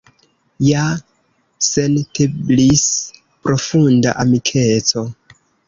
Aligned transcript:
Ja 0.67 0.85
senteblis 1.67 2.83
profunda 3.47 4.17
amikeco. 4.27 5.09